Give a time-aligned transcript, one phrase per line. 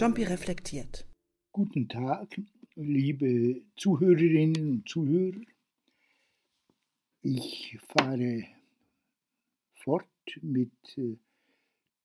[0.00, 1.06] Jumpy reflektiert.
[1.52, 2.40] Guten Tag,
[2.74, 5.42] liebe Zuhörerinnen und Zuhörer.
[7.20, 8.46] Ich fahre
[9.74, 10.06] fort
[10.40, 11.18] mit äh,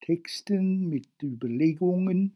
[0.02, 2.36] Texten, mit Überlegungen,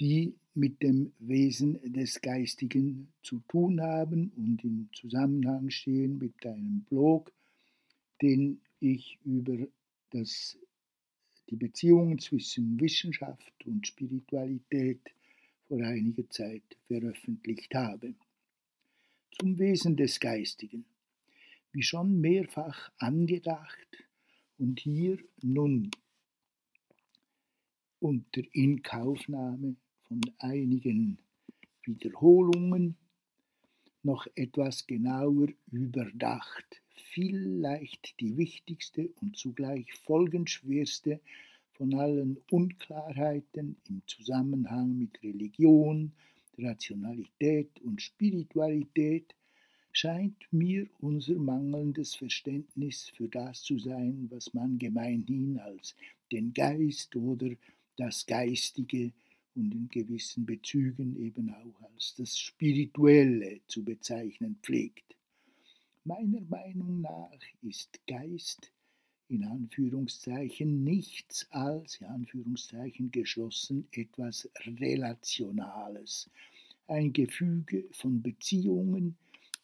[0.00, 6.86] die mit dem Wesen des Geistigen zu tun haben und im Zusammenhang stehen mit einem
[6.88, 7.30] Blog,
[8.22, 9.68] den ich über
[10.12, 10.56] das,
[11.50, 15.00] die Beziehungen zwischen Wissenschaft und Spiritualität
[15.66, 18.14] vor einiger Zeit veröffentlicht habe.
[19.38, 20.84] Zum Wesen des Geistigen.
[21.72, 24.04] Wie schon mehrfach angedacht
[24.58, 25.90] und hier nun
[28.00, 31.18] unter Inkaufnahme von einigen
[31.84, 32.96] Wiederholungen
[34.02, 41.20] noch etwas genauer überdacht, vielleicht die wichtigste und zugleich folgenschwerste
[41.78, 46.12] von allen Unklarheiten im Zusammenhang mit Religion,
[46.58, 49.34] Rationalität und Spiritualität
[49.92, 55.94] scheint mir unser mangelndes Verständnis für das zu sein, was man gemeinhin als
[56.32, 57.50] den Geist oder
[57.96, 59.12] das Geistige
[59.54, 65.16] und in gewissen Bezügen eben auch als das Spirituelle zu bezeichnen pflegt.
[66.04, 68.72] Meiner Meinung nach ist Geist
[69.28, 76.30] in Anführungszeichen nichts als, in Anführungszeichen geschlossen, etwas Relationales,
[76.86, 79.16] ein Gefüge von Beziehungen,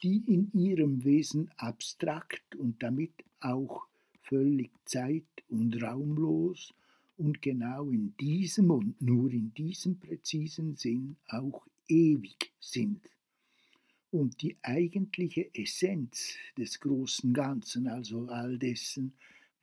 [0.02, 3.86] die in ihrem Wesen abstrakt und damit auch
[4.22, 6.74] völlig zeit- und raumlos
[7.16, 13.00] und genau in diesem und nur in diesem präzisen Sinn auch ewig sind.
[14.10, 19.12] Und die eigentliche Essenz des großen Ganzen, also all dessen,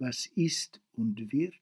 [0.01, 1.53] was ist und wird,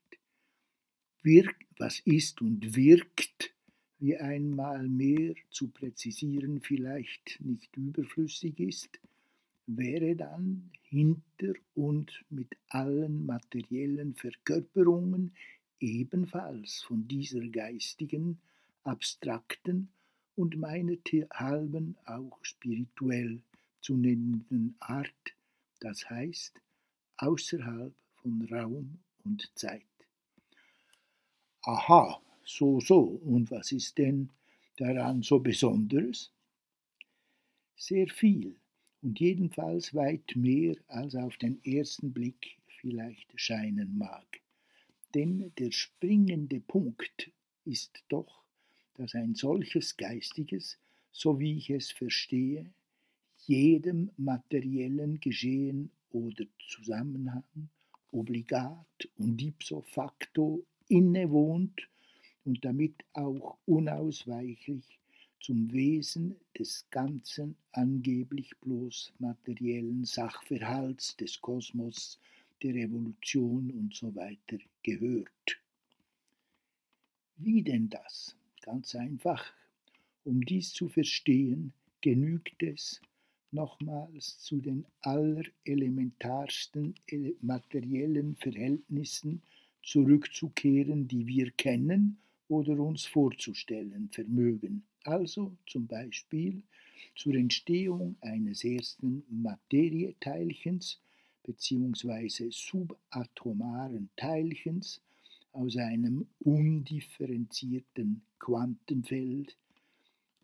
[1.24, 3.54] wirkt, was ist und wirkt,
[4.00, 9.02] wie einmal mehr zu präzisieren vielleicht nicht überflüssig ist,
[9.68, 15.34] wäre dann hinter und mit allen materiellen Verkörperungen
[15.82, 18.40] ebenfalls von dieser geistigen,
[18.84, 19.90] abstrakten
[20.36, 23.42] und meinethalben auch spirituell
[23.82, 25.36] zu nennenden Art,
[25.82, 26.54] das heißt
[27.18, 29.84] außerhalb von Raum und Zeit.
[31.64, 34.30] Aha, so, so, und was ist denn
[34.78, 36.32] daran so Besonderes?
[37.76, 38.56] Sehr viel
[39.02, 44.42] und jedenfalls weit mehr, als auf den ersten Blick vielleicht scheinen mag.
[45.14, 47.32] Denn der springende Punkt
[47.66, 48.44] ist doch,
[48.96, 50.78] dass ein solches Geistiges,
[51.12, 52.72] so wie ich es verstehe,
[53.46, 57.70] jedem materiellen Geschehen oder Zusammenhang
[58.12, 61.88] obligat und ipso facto innewohnt
[62.46, 65.00] und damit auch unausweichlich
[65.40, 72.20] zum Wesen des ganzen angeblich bloß materiellen Sachverhalts des Kosmos,
[72.62, 75.62] der Evolution und so weiter gehört.
[77.38, 78.36] Wie denn das?
[78.62, 79.54] Ganz einfach.
[80.26, 81.72] Um dies zu verstehen,
[82.02, 83.02] genügt es,
[83.52, 86.96] nochmals zu den allerelementarsten
[87.42, 89.42] materiellen Verhältnissen
[89.84, 92.18] zurückzukehren, die wir kennen
[92.48, 94.84] oder uns vorzustellen vermögen.
[95.04, 96.64] Also zum Beispiel
[97.16, 101.00] zur Entstehung eines ersten Materieteilchens
[101.44, 102.50] bzw.
[102.52, 105.02] subatomaren Teilchens
[105.52, 109.58] aus einem undifferenzierten Quantenfeld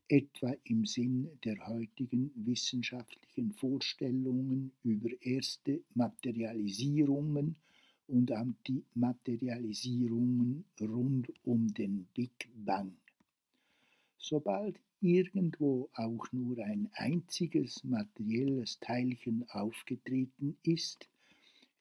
[0.07, 7.55] etwa im Sinn der heutigen wissenschaftlichen Vorstellungen über erste Materialisierungen
[8.07, 12.95] und Antimaterialisierungen rund um den Big Bang.
[14.17, 21.09] Sobald irgendwo auch nur ein einziges materielles Teilchen aufgetreten ist,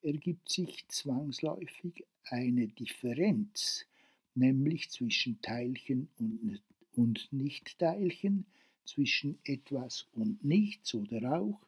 [0.01, 3.85] ergibt sich zwangsläufig eine Differenz,
[4.33, 6.61] nämlich zwischen Teilchen und
[6.95, 8.45] und Nichtteilchen,
[8.85, 11.59] zwischen etwas und nichts oder auch,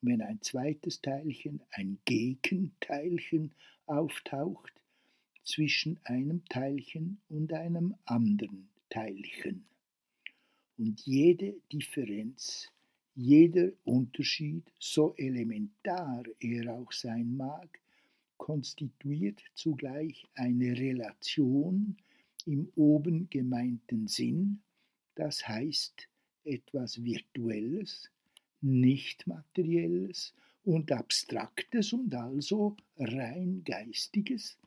[0.00, 3.52] wenn ein zweites Teilchen, ein Gegenteilchen
[3.86, 4.72] auftaucht,
[5.44, 9.64] zwischen einem Teilchen und einem anderen Teilchen.
[10.78, 12.72] Und jede Differenz,
[13.14, 17.78] jeder Unterschied, so elementar er auch sein mag,
[18.38, 21.96] konstituiert zugleich eine Relation
[22.46, 24.60] im oben gemeinten Sinn,
[25.14, 26.08] das heißt
[26.44, 28.10] etwas Virtuelles,
[28.60, 30.34] nicht Materielles
[30.64, 34.58] und Abstraktes und also rein Geistiges,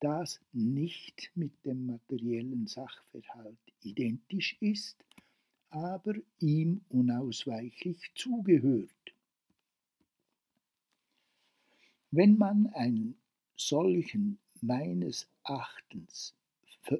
[0.00, 4.96] das nicht mit dem materiellen Sachverhalt identisch ist,
[5.70, 8.90] aber ihm unausweichlich zugehört.
[12.10, 13.16] Wenn man einen
[13.56, 16.34] solchen meines Erachtens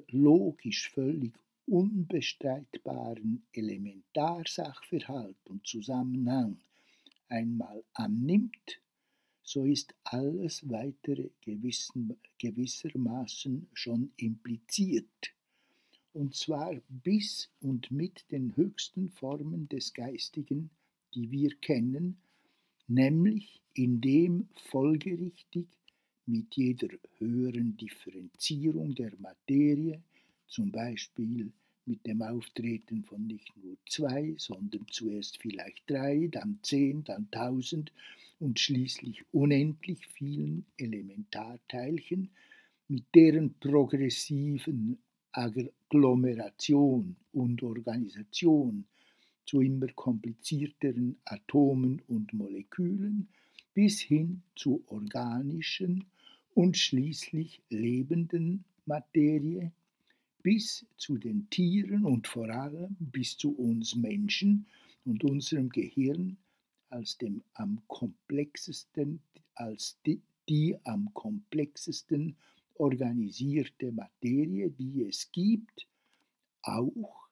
[0.09, 1.33] logisch völlig
[1.67, 6.57] unbestreitbaren Elementarsachverhalt und Zusammenhang
[7.27, 8.79] einmal annimmt,
[9.41, 15.33] so ist alles weitere gewissen, gewissermaßen schon impliziert,
[16.13, 20.69] und zwar bis und mit den höchsten Formen des Geistigen,
[21.13, 22.17] die wir kennen,
[22.87, 25.67] nämlich indem folgerichtig
[26.25, 30.01] mit jeder höheren Differenzierung der Materie,
[30.47, 31.51] zum Beispiel
[31.85, 37.91] mit dem Auftreten von nicht nur zwei, sondern zuerst vielleicht drei, dann zehn, dann tausend
[38.39, 42.29] und schließlich unendlich vielen Elementarteilchen,
[42.87, 44.97] mit deren progressiven
[45.31, 48.85] Agglomeration und Organisation
[49.45, 53.27] zu immer komplizierteren Atomen und Molekülen
[53.73, 56.05] bis hin zu organischen
[56.53, 59.71] und schließlich lebenden Materie
[60.45, 64.67] bis zu den Tieren und vor allem bis zu uns Menschen
[65.03, 66.37] und unserem Gehirn
[66.89, 69.23] als dem am komplexesten,
[69.55, 72.35] als die, die am komplexesten
[72.75, 75.87] organisierte Materie, die es gibt,
[76.61, 77.27] auch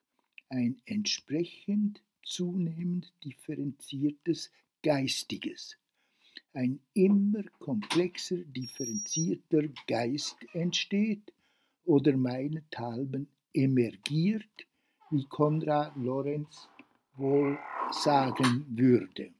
[0.48, 4.50] ein entsprechend zunehmend differenziertes
[4.82, 5.76] Geistiges.
[6.52, 11.32] Ein immer komplexer differenzierter Geist entsteht
[11.84, 14.66] oder meinethalben emergiert,
[15.10, 16.68] wie Konrad Lorenz
[17.16, 17.58] wohl
[17.92, 19.32] sagen würde.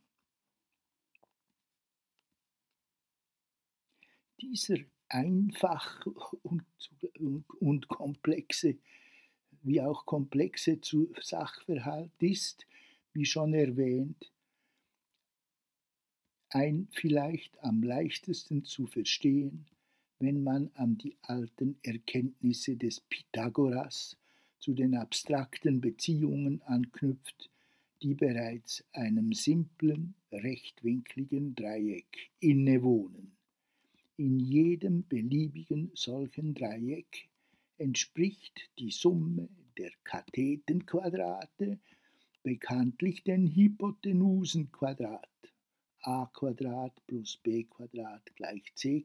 [4.40, 4.76] Dieser
[5.08, 6.04] einfach
[6.42, 6.64] und,
[7.18, 8.76] und, und komplexe,
[9.62, 10.78] wie auch komplexe
[11.20, 12.66] Sachverhalt ist,
[13.12, 14.32] wie schon erwähnt,
[16.50, 19.66] ein vielleicht am leichtesten zu verstehen,
[20.24, 24.16] wenn man an die alten Erkenntnisse des Pythagoras
[24.58, 27.50] zu den abstrakten Beziehungen anknüpft,
[28.00, 33.32] die bereits einem simplen, rechtwinkligen Dreieck innewohnen.
[34.16, 37.28] In jedem beliebigen solchen Dreieck
[37.76, 41.78] entspricht die Summe der Kathetenquadrate
[42.42, 45.28] bekanntlich den Hypotenusenquadrat.
[46.00, 46.30] a
[47.06, 47.66] plus b
[48.36, 49.04] gleich c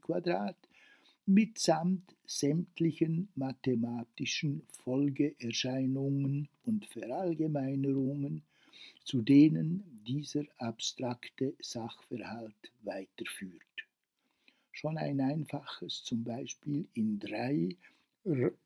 [1.29, 8.41] mitsamt sämtlichen mathematischen Folgeerscheinungen und Verallgemeinerungen,
[9.03, 13.61] zu denen dieser abstrakte Sachverhalt weiterführt.
[14.71, 17.77] Schon ein einfaches, zum Beispiel in drei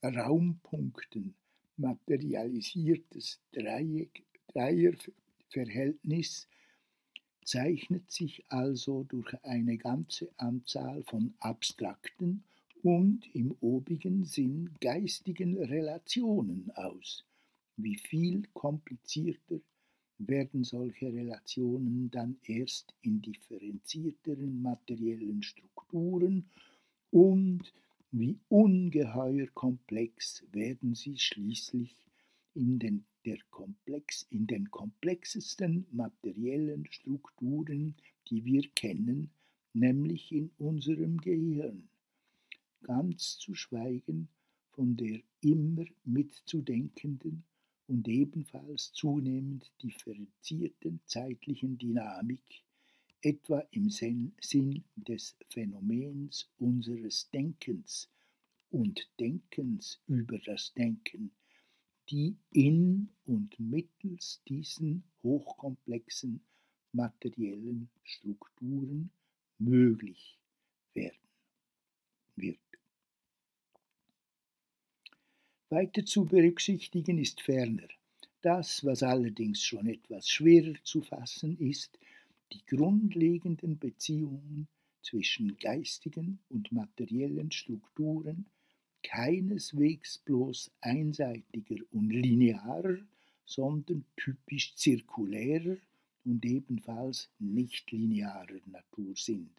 [0.01, 1.35] Raumpunkten
[1.75, 4.23] materialisiertes Dreieck,
[4.53, 6.47] Dreierverhältnis
[7.43, 12.45] zeichnet sich also durch eine ganze Anzahl von abstrakten
[12.83, 17.25] und im obigen Sinn geistigen Relationen aus.
[17.77, 19.61] Wie viel komplizierter
[20.19, 26.45] werden solche Relationen dann erst in differenzierteren materiellen Strukturen
[27.09, 27.73] und
[28.11, 31.95] wie ungeheuer komplex werden sie schließlich
[32.53, 37.95] in den, der Komplex, in den komplexesten materiellen Strukturen,
[38.29, 39.31] die wir kennen,
[39.73, 41.89] nämlich in unserem Gehirn.
[42.83, 44.27] Ganz zu schweigen
[44.71, 47.43] von der immer mitzudenkenden
[47.87, 52.63] und ebenfalls zunehmend differenzierten zeitlichen Dynamik,
[53.21, 58.09] etwa im Sinn des Phänomens unseres Denkens
[58.69, 61.31] und Denkens über das Denken,
[62.09, 66.41] die in und mittels diesen hochkomplexen
[66.91, 69.09] materiellen Strukturen
[69.57, 70.37] möglich
[70.93, 71.29] werden
[72.35, 72.62] wird.
[75.73, 77.87] Weiter zu berücksichtigen ist ferner
[78.41, 81.97] das, was allerdings schon etwas schwerer zu fassen ist,
[82.51, 84.67] die grundlegenden Beziehungen
[85.01, 88.45] zwischen geistigen und materiellen Strukturen
[89.01, 92.99] keineswegs bloß einseitiger und linearer,
[93.43, 95.77] sondern typisch zirkulärer
[96.23, 99.49] und ebenfalls nicht linearer Natur sind.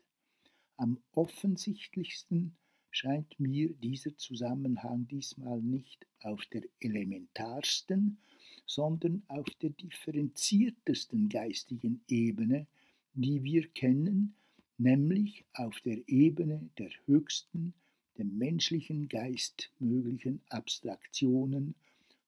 [0.76, 2.54] Am offensichtlichsten
[2.95, 8.19] scheint mir dieser Zusammenhang diesmal nicht auf der elementarsten,
[8.67, 12.67] sondern auf der differenziertesten geistigen Ebene,
[13.15, 14.35] die wir kennen,
[14.79, 17.75] nämlich auf der Ebene der höchsten,
[18.17, 21.75] dem menschlichen Geist möglichen Abstraktionen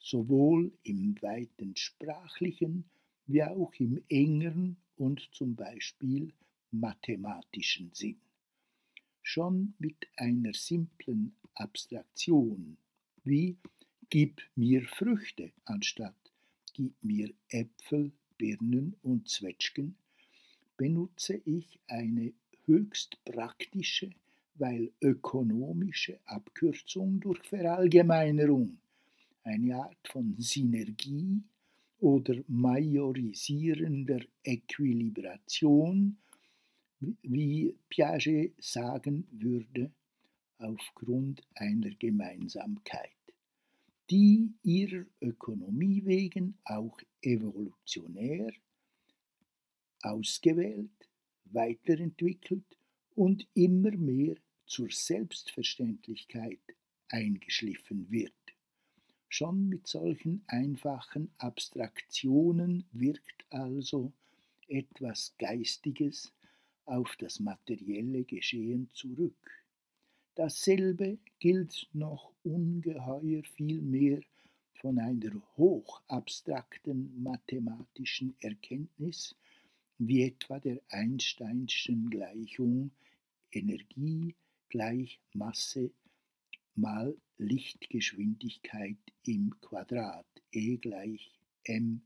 [0.01, 2.85] sowohl im weiten sprachlichen
[3.29, 6.33] wie auch im engeren und zum Beispiel
[6.73, 8.21] mathematischen Sinn.
[9.29, 12.77] Schon mit einer simplen Abstraktion
[13.25, 13.57] wie
[14.09, 16.15] Gib mir Früchte anstatt
[16.75, 19.97] Gib mir Äpfel, Birnen und Zwetschgen
[20.77, 22.35] benutze ich eine
[22.67, 24.11] höchst praktische,
[24.55, 28.79] weil ökonomische Abkürzung durch Verallgemeinerung,
[29.43, 31.43] eine Art von Synergie
[31.99, 36.17] oder majorisierender Äquilibration,
[37.01, 39.93] wie Piaget sagen würde,
[40.59, 43.11] aufgrund einer Gemeinsamkeit,
[44.11, 48.53] die ihrer Ökonomie wegen auch evolutionär
[50.03, 51.11] ausgewählt,
[51.45, 52.79] weiterentwickelt
[53.15, 54.37] und immer mehr
[54.67, 56.61] zur Selbstverständlichkeit
[57.09, 58.33] eingeschliffen wird.
[59.29, 64.13] Schon mit solchen einfachen Abstraktionen wirkt also
[64.69, 66.33] etwas Geistiges
[66.87, 69.65] auf das materielle Geschehen zurück.
[70.35, 74.21] Dasselbe gilt noch ungeheuer viel mehr
[74.81, 79.35] von einer hochabstrakten mathematischen Erkenntnis
[79.99, 82.91] wie etwa der Einsteinschen Gleichung
[83.51, 84.35] Energie
[84.69, 85.91] gleich Masse
[86.75, 91.33] mal Lichtgeschwindigkeit im Quadrat E gleich
[91.65, 92.03] m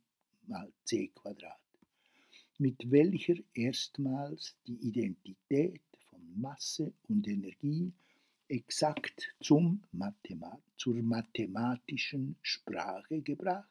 [0.47, 1.61] mal c Quadrat,
[2.61, 7.91] mit welcher erstmals die Identität von Masse und Energie
[8.49, 13.69] exakt zum Mathemat zur mathematischen Sprache gebracht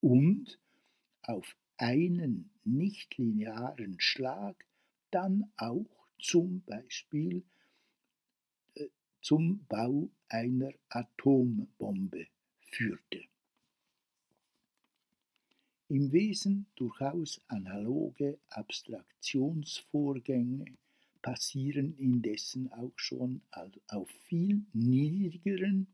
[0.00, 0.60] und
[1.22, 4.64] auf einen nichtlinearen Schlag
[5.10, 7.42] dann auch zum Beispiel
[8.74, 8.86] äh,
[9.22, 12.28] zum Bau einer Atombombe
[12.60, 13.24] führte.
[15.88, 20.64] Im Wesen durchaus analoge Abstraktionsvorgänge
[21.20, 23.42] passieren indessen auch schon
[23.88, 25.86] auf viel niedrigeren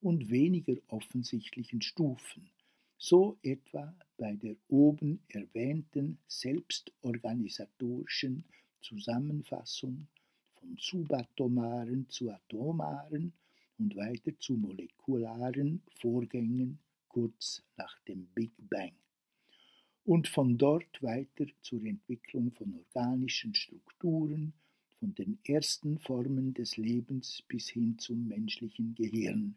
[0.00, 2.48] und weniger offensichtlichen Stufen
[2.96, 8.44] so etwa bei der oben erwähnten selbstorganisatorischen
[8.80, 10.06] Zusammenfassung
[10.54, 13.34] von subatomaren zu atomaren
[13.78, 18.94] und weiter zu molekularen Vorgängen kurz nach dem Big Bang
[20.04, 24.52] und von dort weiter zur Entwicklung von organischen Strukturen,
[24.98, 29.56] von den ersten Formen des Lebens bis hin zum menschlichen Gehirn.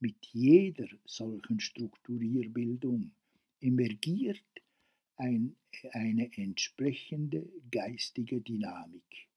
[0.00, 3.12] Mit jeder solchen Strukturierbildung
[3.60, 4.42] emergiert
[5.16, 5.56] ein,
[5.92, 9.28] eine entsprechende geistige Dynamik,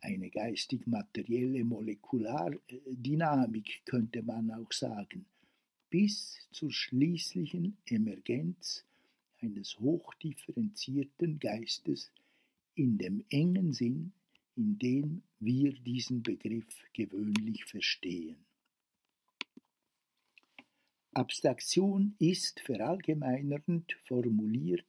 [0.00, 5.24] eine geistig-materielle Molekulardynamik könnte man auch sagen,
[5.88, 8.84] bis zur schließlichen Emergenz
[9.44, 12.10] eines hochdifferenzierten Geistes
[12.74, 14.12] in dem engen Sinn,
[14.56, 18.36] in dem wir diesen Begriff gewöhnlich verstehen.
[21.12, 24.86] Abstraktion ist verallgemeinernd formuliert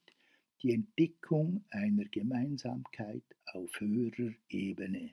[0.62, 3.22] die Entdeckung einer Gemeinsamkeit
[3.52, 5.10] auf höherer Ebene.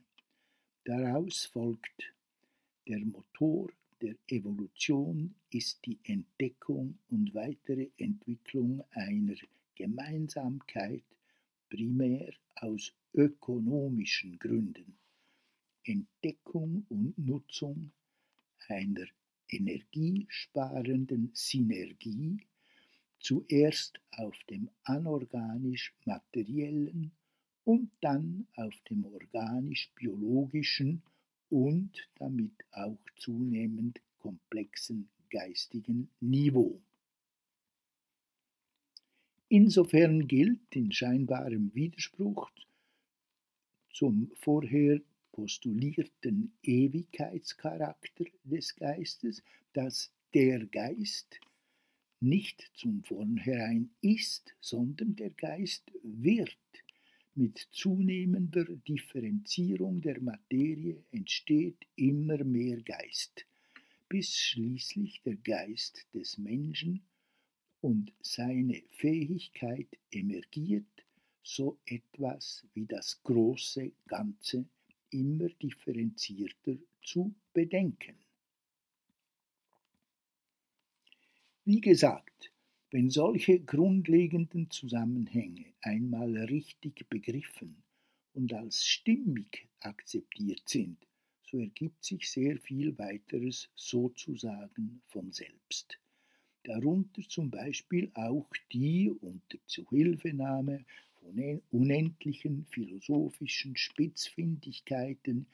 [0.85, 2.13] Daraus folgt,
[2.87, 3.69] der Motor
[4.03, 9.37] der Evolution ist die Entdeckung und weitere Entwicklung einer
[9.75, 11.05] Gemeinsamkeit
[11.69, 14.97] primär aus ökonomischen Gründen.
[15.85, 17.93] Entdeckung und Nutzung
[18.67, 19.05] einer
[19.47, 22.45] energiesparenden Synergie
[23.19, 27.13] zuerst auf dem anorganisch-materiellen
[27.63, 31.01] und dann auf dem organisch-biologischen
[31.53, 36.81] und damit auch zunehmend komplexen geistigen Niveau.
[39.49, 42.49] Insofern gilt in scheinbarem Widerspruch
[43.91, 44.99] zum vorher
[45.31, 49.43] postulierten Ewigkeitscharakter des Geistes,
[49.73, 51.39] dass der Geist
[52.19, 56.57] nicht zum Vornherein ist, sondern der Geist wird.
[57.35, 63.47] Mit zunehmender Differenzierung der Materie entsteht immer mehr Geist,
[64.07, 67.01] bis schließlich der Geist des Menschen
[67.81, 70.85] und seine Fähigkeit emergiert,
[71.41, 74.65] so etwas wie das große Ganze
[75.09, 78.15] immer differenzierter zu bedenken.
[81.65, 82.52] Wie gesagt,
[82.93, 87.81] wenn solche grundlegenden Zusammenhänge einmal richtig begriffen
[88.33, 90.99] und als stimmig akzeptiert sind,
[91.41, 95.99] so ergibt sich sehr viel weiteres sozusagen von selbst.
[96.65, 100.85] Darunter zum Beispiel auch die unter Zuhilfenahme
[101.15, 105.47] von unendlichen philosophischen Spitzfindigkeiten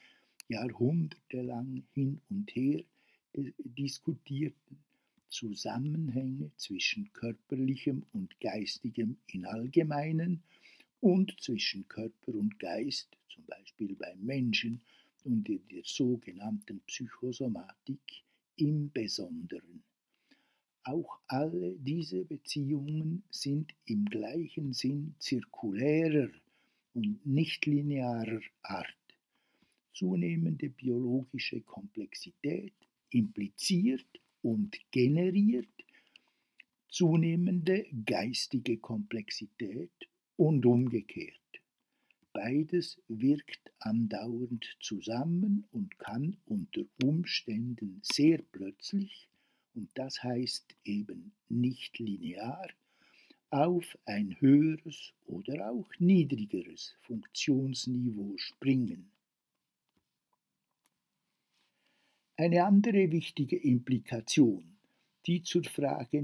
[0.48, 2.84] jahrhundertelang hin und her
[3.32, 4.84] diskutierten
[5.30, 10.42] Zusammenhänge zwischen körperlichem und geistigem im Allgemeinen
[11.00, 14.80] und zwischen Körper und Geist, zum Beispiel beim Menschen
[15.24, 18.24] und in der sogenannten Psychosomatik
[18.56, 19.82] im Besonderen.
[20.84, 26.30] Auch alle diese Beziehungen sind im gleichen Sinn zirkulärer
[26.94, 28.96] und nichtlinearer Art.
[29.92, 32.72] Zunehmende biologische Komplexität
[33.10, 34.06] impliziert
[34.42, 35.68] und generiert
[36.88, 39.90] zunehmende geistige Komplexität
[40.36, 41.36] und umgekehrt.
[42.32, 49.28] Beides wirkt andauernd zusammen und kann unter Umständen sehr plötzlich,
[49.74, 52.68] und das heißt eben nicht linear,
[53.50, 59.10] auf ein höheres oder auch niedrigeres Funktionsniveau springen.
[62.40, 64.64] Eine andere wichtige Implikation,
[65.26, 66.22] die zur Frage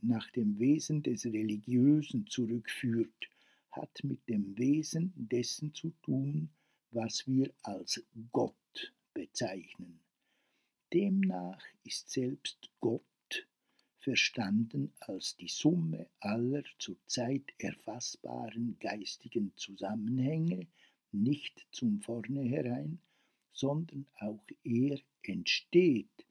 [0.00, 3.30] nach dem Wesen des Religiösen zurückführt,
[3.70, 6.50] hat mit dem Wesen dessen zu tun,
[6.90, 10.00] was wir als Gott bezeichnen.
[10.92, 13.46] Demnach ist selbst Gott
[13.98, 20.66] verstanden als die Summe aller zurzeit erfassbaren geistigen Zusammenhänge,
[21.12, 22.98] nicht zum Vornherein,
[23.52, 24.98] sondern auch er
[25.28, 26.26] entsteht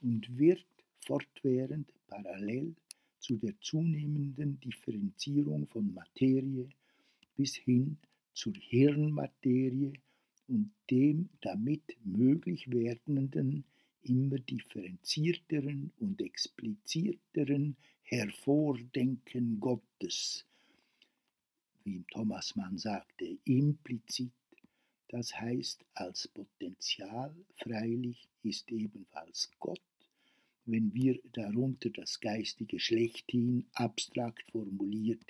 [0.00, 0.66] und wird
[0.98, 2.74] fortwährend parallel
[3.18, 6.68] zu der zunehmenden Differenzierung von Materie
[7.36, 7.98] bis hin
[8.32, 9.92] zur Hirnmaterie
[10.48, 13.64] und dem damit möglich werdenden
[14.02, 20.46] immer differenzierteren und explizierteren Hervordenken Gottes,
[21.84, 24.30] wie Thomas Mann sagte, implizit
[25.08, 29.80] das heißt, als Potential freilich ist ebenfalls Gott,
[30.64, 35.22] wenn wir darunter das geistige Schlechthin abstrakt formuliert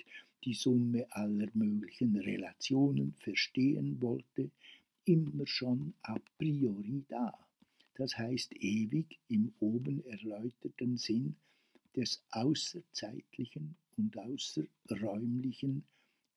[0.43, 4.49] die Summe aller möglichen Relationen verstehen wollte,
[5.05, 7.37] immer schon a priori da.
[7.95, 11.35] Das heißt ewig im oben erläuterten Sinn
[11.95, 15.83] des außerzeitlichen und außerräumlichen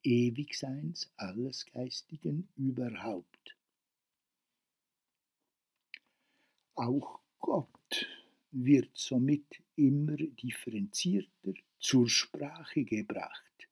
[0.02, 3.56] Ewigseins alles Geistigen überhaupt.
[6.74, 8.08] Auch Gott
[8.50, 13.68] wird somit immer differenzierter zur Sprache gebracht,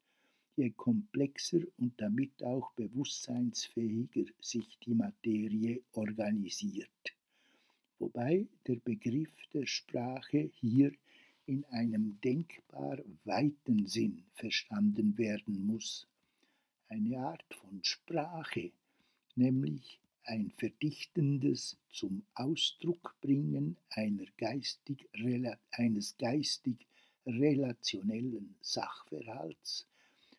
[0.56, 7.16] je komplexer und damit auch bewusstseinsfähiger sich die Materie organisiert,
[7.98, 10.92] wobei der Begriff der Sprache hier
[11.46, 16.06] in einem denkbar weiten Sinn verstanden werden muss
[16.88, 18.72] eine Art von Sprache,
[19.34, 25.08] nämlich ein verdichtendes zum Ausdruckbringen einer geistig,
[25.70, 26.86] eines geistig
[27.26, 29.86] relationellen Sachverhalts,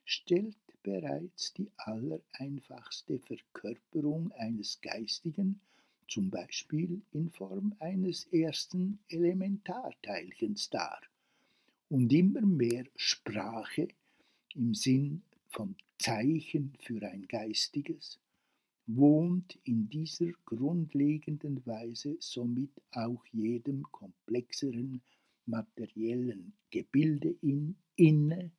[0.05, 5.59] stellt bereits die allereinfachste Verkörperung eines Geistigen,
[6.07, 11.01] zum Beispiel in Form eines ersten Elementarteilchens dar,
[11.89, 13.87] und immer mehr Sprache
[14.55, 18.19] im Sinn von Zeichen für ein Geistiges,
[18.85, 25.01] wohnt in dieser grundlegenden Weise somit auch jedem komplexeren
[25.45, 28.51] materiellen Gebilde in, inne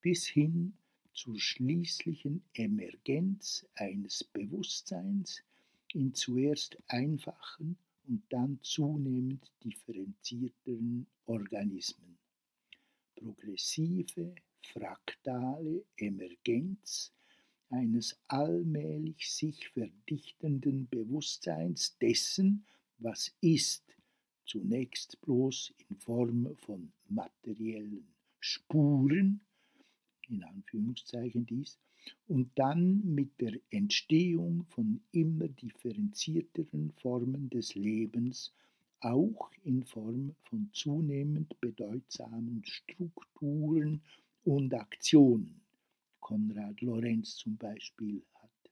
[0.00, 0.74] bis hin
[1.12, 5.42] zur schließlichen Emergenz eines Bewusstseins
[5.92, 7.76] in zuerst einfachen
[8.06, 12.18] und dann zunehmend differenzierteren Organismen.
[13.16, 14.34] Progressive
[14.66, 17.12] fraktale Emergenz
[17.70, 22.64] eines allmählich sich verdichtenden Bewusstseins dessen,
[22.98, 23.84] was ist,
[24.46, 28.06] zunächst bloß in Form von materiellen
[28.40, 29.40] Spuren,
[30.28, 31.78] in Anführungszeichen dies,
[32.26, 38.52] und dann mit der Entstehung von immer differenzierteren Formen des Lebens
[39.00, 44.02] auch in Form von zunehmend bedeutsamen Strukturen
[44.44, 45.60] und Aktionen.
[46.20, 48.70] Konrad Lorenz zum Beispiel hat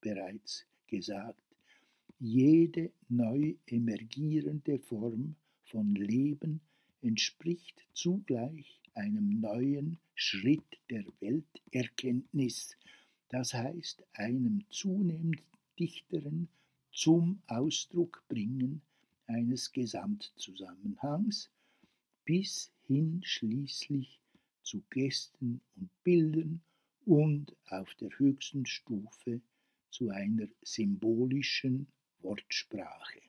[0.00, 1.42] bereits gesagt,
[2.18, 6.60] jede neu emergierende Form von Leben
[7.00, 12.76] entspricht zugleich einem neuen Schritt der Welterkenntnis,
[13.28, 15.42] das heißt einem zunehmend
[15.78, 16.48] dichteren
[16.92, 18.82] zum Ausdruckbringen
[19.26, 21.50] eines Gesamtzusammenhangs
[22.24, 24.21] bis hin schließlich
[24.62, 26.62] zu Gästen und Bildern
[27.04, 29.40] und auf der höchsten Stufe
[29.90, 31.86] zu einer symbolischen
[32.20, 33.20] Wortsprache.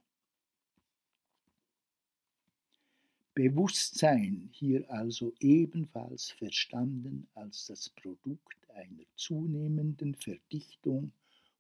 [3.35, 11.11] Bewusstsein hier also ebenfalls verstanden als das Produkt einer zunehmenden Verdichtung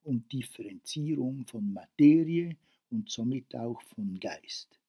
[0.03, 2.55] und Differenzierung von Materie
[2.91, 4.79] und somit auch von Geist.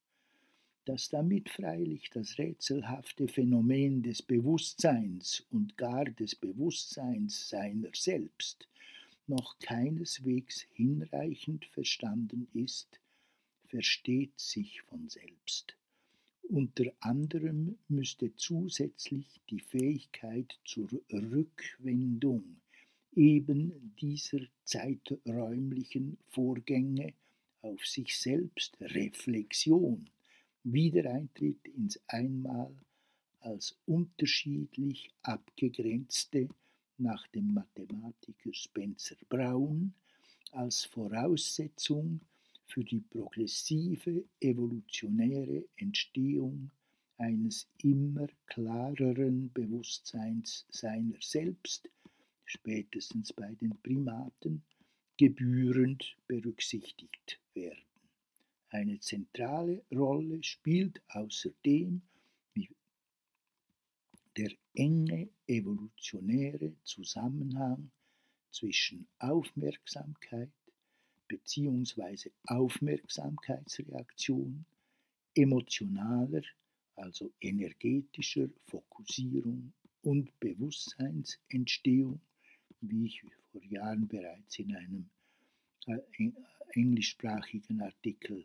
[0.84, 8.68] Dass damit freilich das rätselhafte Phänomen des Bewusstseins und gar des Bewusstseins seiner selbst
[9.26, 13.00] noch keineswegs hinreichend verstanden ist,
[13.64, 15.74] versteht sich von selbst.
[16.42, 22.60] Unter anderem müsste zusätzlich die Fähigkeit zur Rückwendung
[23.16, 27.14] eben dieser zeiträumlichen Vorgänge
[27.62, 30.10] auf sich selbst Reflexion,
[30.64, 32.74] Wiedereintritt ins Einmal
[33.40, 36.48] als unterschiedlich abgegrenzte
[36.96, 39.92] nach dem Mathematiker Spencer Brown
[40.52, 42.20] als Voraussetzung
[42.66, 46.70] für die progressive evolutionäre Entstehung
[47.18, 51.90] eines immer klareren Bewusstseins seiner selbst,
[52.46, 54.62] spätestens bei den Primaten,
[55.18, 57.93] gebührend berücksichtigt werden.
[58.84, 62.02] Eine zentrale Rolle spielt außerdem
[64.36, 67.90] der enge evolutionäre Zusammenhang
[68.50, 70.52] zwischen Aufmerksamkeit
[71.28, 72.30] bzw.
[72.44, 74.66] Aufmerksamkeitsreaktion,
[75.34, 76.42] emotionaler,
[76.96, 82.20] also energetischer Fokussierung und Bewusstseinsentstehung,
[82.82, 85.08] wie ich vor Jahren bereits in einem
[85.86, 86.00] äh,
[86.74, 88.44] englischsprachigen Artikel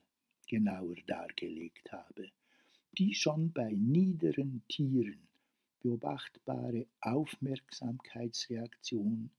[0.49, 2.29] genauer dargelegt habe,
[2.97, 5.29] die schon bei niederen Tieren
[5.79, 9.31] beobachtbare Aufmerksamkeitsreaktion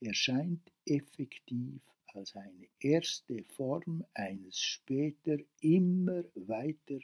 [0.00, 6.98] erscheint effektiv als eine erste Form eines später immer weiter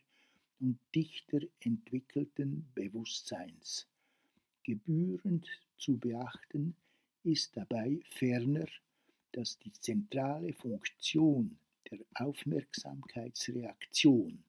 [0.61, 3.87] und dichter entwickelten Bewusstseins.
[4.63, 5.47] Gebührend
[5.79, 6.77] zu beachten
[7.23, 8.67] ist dabei ferner,
[9.33, 11.59] dass die zentrale Funktion
[11.91, 14.45] der Aufmerksamkeitsreaktion,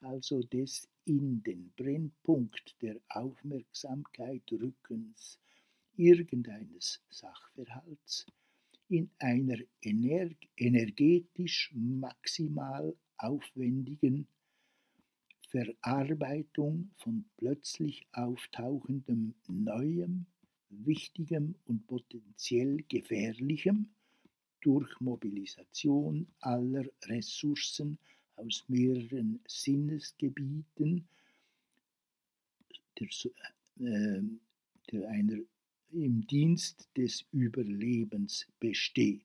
[0.00, 5.40] also des in den Brennpunkt der Aufmerksamkeit rückens
[5.96, 8.26] irgendeines Sachverhalts
[8.88, 14.28] in einer energetisch maximal aufwendigen
[15.48, 20.26] Verarbeitung von plötzlich auftauchendem Neuem,
[20.70, 23.90] Wichtigem und potenziell Gefährlichem
[24.60, 27.98] durch Mobilisation aller Ressourcen
[28.36, 31.08] aus mehreren Sinnesgebieten
[32.98, 33.08] der,
[33.80, 34.22] äh,
[34.92, 35.38] der einer
[35.92, 39.22] im Dienst des Überlebens besteht.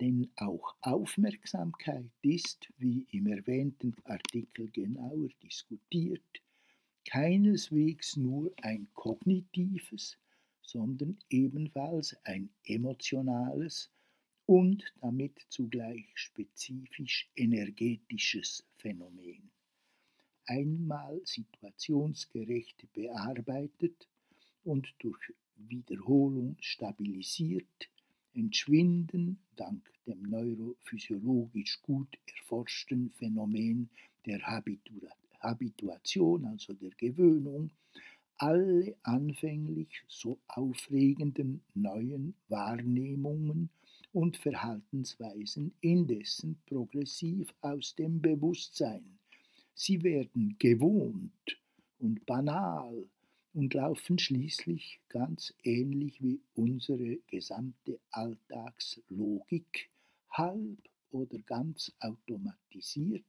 [0.00, 6.42] Denn auch Aufmerksamkeit ist, wie im erwähnten Artikel genauer diskutiert,
[7.04, 10.16] keineswegs nur ein kognitives,
[10.70, 13.90] sondern ebenfalls ein emotionales
[14.46, 19.50] und damit zugleich spezifisch energetisches Phänomen.
[20.46, 24.08] Einmal situationsgerecht bearbeitet
[24.62, 27.90] und durch Wiederholung stabilisiert,
[28.34, 33.90] entschwinden dank dem neurophysiologisch gut erforschten Phänomen
[34.24, 34.40] der
[35.40, 37.70] Habituation, also der Gewöhnung,
[38.40, 43.68] alle anfänglich so aufregenden neuen Wahrnehmungen
[44.14, 49.18] und Verhaltensweisen indessen progressiv aus dem Bewusstsein.
[49.74, 51.60] Sie werden gewohnt
[51.98, 53.06] und banal
[53.52, 59.90] und laufen schließlich ganz ähnlich wie unsere gesamte Alltagslogik
[60.30, 60.78] halb
[61.10, 63.24] oder ganz automatisiert,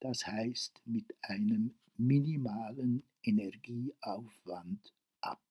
[0.00, 5.42] das heißt mit einem minimalen Energieaufwand ab.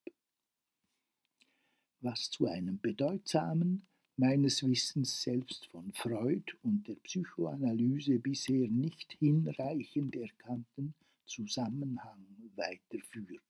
[2.01, 3.85] Was zu einem bedeutsamen
[4.17, 10.93] meines Wissens selbst von Freud und der Psychoanalyse bisher nicht hinreichend erkannten
[11.25, 12.25] Zusammenhang
[12.55, 13.41] weiterführt.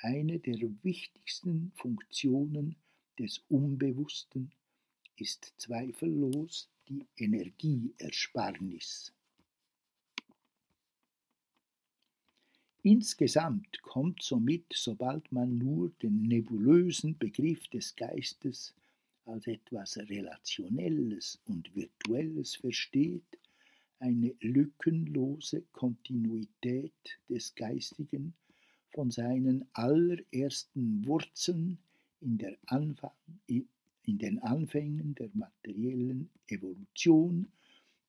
[0.00, 2.76] Eine der wichtigsten Funktionen
[3.18, 4.52] des Unbewussten
[5.16, 9.12] ist zweifellos die Energieersparnis.
[12.90, 18.74] Insgesamt kommt somit, sobald man nur den nebulösen Begriff des Geistes
[19.26, 23.38] als etwas Relationelles und Virtuelles versteht,
[23.98, 28.32] eine lückenlose Kontinuität des Geistigen
[28.94, 31.76] von seinen allerersten Wurzeln
[32.22, 33.12] in, Anfang,
[33.48, 33.68] in
[34.06, 37.52] den Anfängen der materiellen Evolution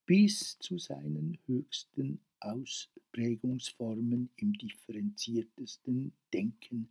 [0.06, 6.90] bis zu seinen höchsten Ausprägungsformen im differenziertesten Denken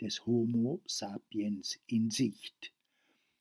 [0.00, 2.72] des Homo sapiens in Sicht.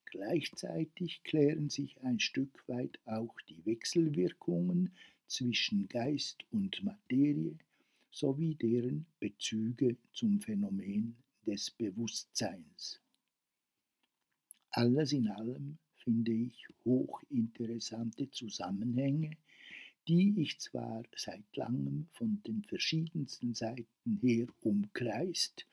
[0.05, 4.91] Gleichzeitig klären sich ein Stück weit auch die Wechselwirkungen
[5.27, 7.57] zwischen Geist und Materie
[8.11, 11.15] sowie deren Bezüge zum Phänomen
[11.45, 12.99] des Bewusstseins.
[14.71, 19.31] Alles in allem finde ich hochinteressante Zusammenhänge,
[20.07, 25.65] die ich zwar seit langem von den verschiedensten Seiten her umkreist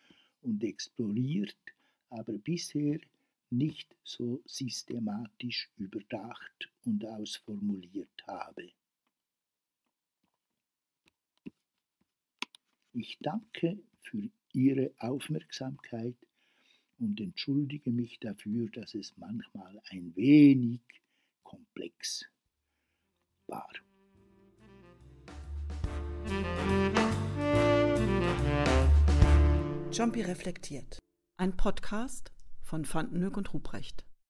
[0.43, 1.57] und exploriert,
[2.11, 2.99] aber bisher
[3.51, 8.73] nicht so systematisch überdacht und ausformuliert habe.
[12.93, 16.17] Ich danke für Ihre Aufmerksamkeit
[16.99, 20.81] und entschuldige mich dafür, dass es manchmal ein wenig
[21.43, 22.25] komplex
[23.47, 23.69] war.
[29.93, 30.99] Jumpy reflektiert.
[31.37, 32.33] Ein Podcast
[32.63, 34.05] von Vandenhoek und Ruprecht.